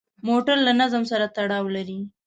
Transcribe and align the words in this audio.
موټر 0.27 0.57
له 0.67 0.71
نظم 0.81 1.03
سره 1.11 1.25
تړاو 1.35 1.65
لري. 1.75 1.99